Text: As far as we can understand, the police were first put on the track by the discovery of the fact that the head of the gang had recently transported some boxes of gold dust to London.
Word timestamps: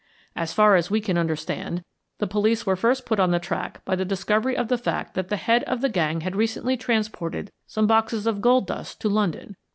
As 0.35 0.51
far 0.51 0.75
as 0.75 0.89
we 0.89 0.99
can 0.99 1.15
understand, 1.15 1.83
the 2.17 2.25
police 2.25 2.65
were 2.65 2.75
first 2.75 3.05
put 3.05 3.19
on 3.19 3.29
the 3.29 3.37
track 3.37 3.85
by 3.85 3.95
the 3.95 4.03
discovery 4.03 4.57
of 4.57 4.67
the 4.67 4.79
fact 4.79 5.13
that 5.13 5.27
the 5.29 5.35
head 5.37 5.61
of 5.65 5.81
the 5.81 5.89
gang 5.89 6.21
had 6.21 6.35
recently 6.35 6.75
transported 6.75 7.51
some 7.67 7.85
boxes 7.85 8.25
of 8.25 8.41
gold 8.41 8.65
dust 8.65 8.99
to 9.01 9.09
London. 9.09 9.57